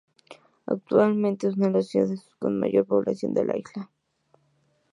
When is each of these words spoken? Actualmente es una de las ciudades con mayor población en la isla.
Actualmente 0.65 1.45
es 1.45 1.57
una 1.57 1.67
de 1.67 1.73
las 1.73 1.89
ciudades 1.89 2.27
con 2.39 2.59
mayor 2.59 2.87
población 2.87 3.37
en 3.37 3.45
la 3.45 3.55
isla. 3.55 3.91